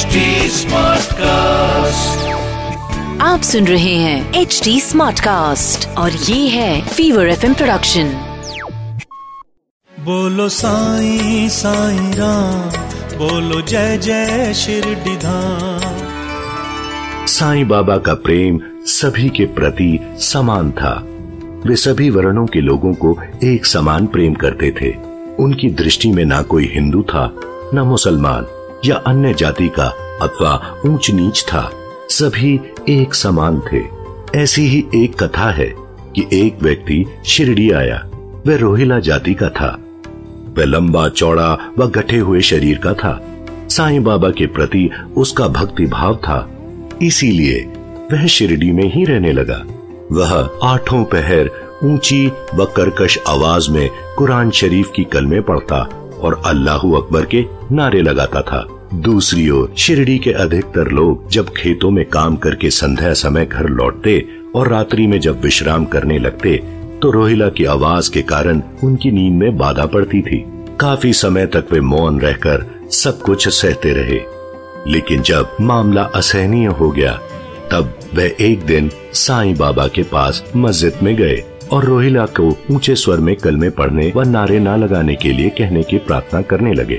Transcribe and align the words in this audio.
HD 0.00 0.06
cast 1.12 2.28
आप 3.20 3.40
सुन 3.40 3.66
रहे 3.66 3.94
हैं 3.94 4.34
एच 4.34 4.60
डी 4.64 4.80
स्मार्ट 4.80 5.20
कास्ट 5.20 5.88
और 5.88 6.12
ये 6.12 6.48
है 6.48 6.88
फीवर 6.88 7.28
एफ़ 7.28 7.52
प्रोडक्शन 7.52 8.04
बोलो 10.00 10.48
साईं 10.48 11.48
साईं 11.48 12.12
राम 12.12 12.70
बोलो 13.18 13.60
जय 13.60 13.98
जय 13.98 14.52
शिरडी 14.54 15.16
धाम 15.16 16.06
साईं 17.26 17.68
बाबा 17.68 17.96
का 17.96 18.14
प्रेम 18.14 18.60
सभी 18.86 19.28
के 19.28 19.44
प्रति 19.44 20.00
समान 20.18 20.70
था। 20.70 21.06
वे 21.66 21.76
सभी 21.76 22.10
वर्णों 22.10 22.46
के 22.46 22.60
लोगों 22.60 22.94
को 22.94 23.18
एक 23.44 23.66
समान 23.66 24.06
प्रेम 24.06 24.34
करते 24.34 24.70
थे। 24.70 24.94
उनकी 25.38 25.70
दृष्टि 25.70 26.08
में 26.08 26.24
ना 26.24 26.42
कोई 26.42 26.70
हिंदू 26.74 27.02
था 27.02 27.40
न 27.74 27.78
मुसलमान। 27.78 28.46
या 28.84 28.96
अन्य 28.96 29.34
जाति 29.34 29.68
का 29.68 29.86
अथवा 30.22 30.80
ऊंच 30.86 31.10
नीच 31.10 31.44
था, 31.48 31.70
सभी 32.08 32.60
एक 32.88 33.14
समान 33.14 33.62
थे। 33.72 33.82
ऐसी 34.40 34.62
ही 34.62 35.04
एक 35.04 35.22
कथा 35.22 35.50
है 35.50 35.74
कि 36.16 36.26
एक 36.32 36.62
व्यक्ति 36.62 37.06
शिरडी 37.26 37.70
आया, 37.70 38.10
वह 38.46 38.56
रोहिला 38.56 38.98
जाति 38.98 39.34
का 39.34 39.48
था। 39.48 39.78
वह 40.58 40.64
लंबा, 40.64 41.08
चौड़ा 41.08 41.72
व 41.78 41.86
गठे 41.86 42.18
हुए 42.18 42.40
शरीर 42.40 42.78
का 42.78 42.94
था। 42.94 43.46
साईं 43.70 44.04
बाबा 44.04 44.30
के 44.30 44.46
प्रति 44.46 44.90
उसका 45.16 45.48
भक्ति 45.48 45.86
भाव 45.86 46.16
था। 46.16 46.50
इसीलिए 47.02 47.60
वह 48.12 48.26
शिरडी 48.26 48.72
में 48.72 48.92
ही 48.94 49.04
रहने 49.04 49.32
लगा। 49.32 49.64
वह 50.12 50.50
आठों 50.62 51.04
पहर 51.04 51.50
ऊँची 51.84 52.32
व 52.54 52.64
कर्कश 52.64 53.18
आवाज़ 53.28 53.70
में 53.70 53.90
कुरान 54.18 54.50
शरीफ 54.50 54.90
की 54.96 55.04
कलमे 55.04 55.40
पढ़ता 55.40 55.99
और 56.20 56.42
अल्लाह 56.46 56.78
अकबर 56.96 57.24
के 57.24 57.44
नारे 57.72 58.02
लगाता 58.02 58.42
था। 58.42 58.66
दूसरी 58.94 59.48
ओर, 59.50 59.72
शिरडी 59.78 60.18
के 60.18 60.32
अधिकतर 60.32 60.88
लोग 60.88 61.28
जब 61.30 61.52
खेतों 61.56 61.90
में 61.90 62.04
काम 62.06 62.36
करके 62.36 62.70
संध्या 62.70 63.12
समय 63.14 63.46
घर 63.46 63.68
लौटते 63.68 64.24
और 64.54 64.68
रात्रि 64.68 65.06
में 65.06 65.20
जब 65.20 65.40
विश्राम 65.40 65.84
करने 65.84 66.18
लगते 66.18 66.56
तो 67.02 67.10
रोहिला 67.10 67.48
की 67.48 67.64
आवाज़ 67.64 68.10
के 68.10 68.22
कारण 68.22 68.62
उनकी 68.84 69.10
नींद 69.10 69.34
में 69.34 69.56
बाधा 69.56 69.86
पड़ती 69.86 70.20
थी। 70.22 70.44
काफ़ी 70.80 71.12
समय 71.12 71.46
तक 71.46 71.66
वे 71.72 71.80
मौन 71.80 72.20
रहकर 72.20 72.66
सब 72.90 73.20
कुछ 73.20 73.48
सहते 73.48 73.92
रहे। 73.92 74.20
लेकिन 74.86 75.22
जब 75.22 75.56
मामला 75.60 76.02
असहनीय 76.02 76.66
हो 76.66 76.90
गया, 76.90 77.12
तब 77.70 77.94
वह 78.14 78.34
एक 78.40 78.64
दिन 78.66 78.90
साईं 79.14 79.56
बाबा 79.56 79.86
के 79.88 80.02
पास 80.02 80.44
मस्जिद 80.56 80.92
में 81.02 81.14
गए। 81.16 81.42
और 81.72 81.84
रोहिला 81.84 82.26
को 82.26 82.58
ऊँचे 82.70 82.94
स्वर 82.94 83.18
में 83.18 83.36
कलमे 83.36 83.70
पढ़ने 83.70 84.12
व 84.16 84.22
नारे 84.22 84.58
ना 84.58 84.76
लगाने 84.76 85.14
के 85.14 85.32
लिए 85.32 85.48
कहने 85.48 85.82
की 85.82 85.98
प्रार्थना 85.98 86.42
करने 86.42 86.72
लगे। 86.72 86.98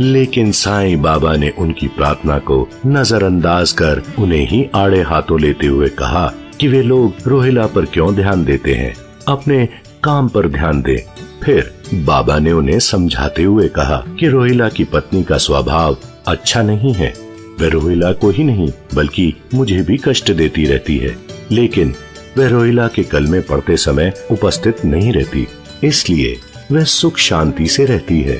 लेकिन 0.00 0.52
साईं 0.52 1.02
बाबा 1.02 1.36
ने 1.36 1.50
उनकी 1.50 1.88
प्रार्थना 1.88 2.38
को 2.38 2.68
नजरअंदाज 2.86 3.72
कर 3.72 4.02
उन्हें 4.18 4.48
ही 4.48 4.68
आड़े 4.74 5.02
हाथों 5.02 5.40
लेते 5.40 5.66
हुए 5.66 5.88
कहा 5.88 6.32
कि 6.60 6.68
वे 6.68 6.82
लोग 6.82 7.12
रोहिला 7.26 7.66
पर 7.66 7.84
क्यों 7.84 8.14
ध्यान 8.14 8.44
देते 8.44 8.74
हैं? 8.74 8.94
अपने 9.28 9.68
काम 10.04 10.28
पर 10.28 10.48
ध्यान 10.48 10.82
दें। 10.82 10.98
फिर 11.44 11.74
बाबा 11.94 12.38
ने 12.38 12.52
उन्हें 12.52 12.78
समझाते 12.78 13.42
हुए 13.42 13.68
कहा 13.68 14.04
कि 14.20 14.28
रोहिला 14.28 14.68
की 14.68 14.84
पत्नी 14.84 15.22
का 15.22 15.36
स्वभाव 15.36 15.96
अच्छा 16.28 16.62
नहीं 16.62 16.94
है। 16.94 17.14
वह 17.60 17.68
रोहिला 17.68 18.12
को 18.12 18.30
ही 18.30 18.44
नहीं, 18.44 18.68
बल्कि 18.94 19.34
मुझे 19.54 19.82
भी 19.82 19.96
कष्ट 19.96 20.32
देती 20.32 20.64
रहती 20.64 20.98
है। 20.98 21.16
लेकिन 21.52 21.94
वह 22.38 22.48
रोहिला 22.48 22.86
के 22.88 23.02
कलमे 23.02 23.40
पढ़ते 23.40 23.76
समय 23.76 24.12
उपस्थित 24.30 24.84
नहीं 24.84 25.12
रहती, 25.12 25.46
इसलिए 25.84 26.36
वह 26.72 26.84
सुख 26.84 27.18
शांति 27.18 27.66
से 27.66 27.84
रहती 27.84 28.20
है। 28.20 28.36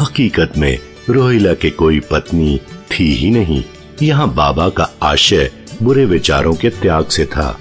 हकीकत 0.00 0.56
में, 0.56 0.78
रोहिला 1.10 1.52
के 1.54 1.70
कोई 1.70 2.00
पत्नी 2.00 2.60
थी 2.90 3.12
ही 3.14 3.30
नहीं। 3.30 3.62
यहाँ 4.02 4.32
बाबा 4.34 4.68
का 4.68 4.90
आशय 5.02 5.50
बुरे 5.82 6.04
विचारों 6.06 6.54
के 6.54 6.70
त्याग 6.70 7.06
से 7.06 7.24
था। 7.26 7.58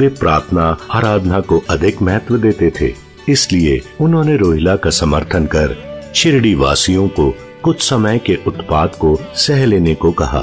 वे 0.00 0.08
प्रार्थना, 0.10 0.76
आराधना 0.90 1.40
को 1.40 1.62
अधिक 1.70 2.02
महत्व 2.02 2.36
देते 2.38 2.72
थे, 2.80 2.92
इसलिए 3.28 3.80
उन्होंने 4.00 4.36
रोहिला 4.36 4.76
का 4.76 4.90
समर्थन 4.90 5.46
कर 5.46 5.76
शिरडी 6.14 6.54
वासियों 6.54 7.08
को 7.08 7.30
कुछ 7.62 7.82
समय 7.82 8.18
के 8.18 8.38
उत्पाद 8.46 8.94
को 8.94 9.18
सह 9.36 9.64
लेने 9.66 9.94
को 9.94 10.12
कहा। 10.12 10.42